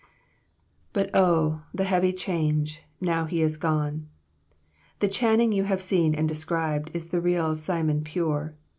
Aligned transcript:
"'But 0.93 1.11
O, 1.15 1.61
the 1.75 1.83
heavy 1.83 2.11
change,' 2.11 2.81
now 2.99 3.25
he 3.25 3.43
is 3.43 3.55
gone. 3.57 4.09
The 4.99 5.07
Channing 5.07 5.51
you 5.51 5.65
have 5.65 5.79
seen 5.79 6.15
and 6.15 6.27
described 6.27 6.89
is 6.95 7.09
the 7.09 7.21
real 7.21 7.55
Simon 7.55 8.03
Pure. 8.03 8.55